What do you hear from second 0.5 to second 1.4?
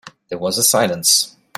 a silence.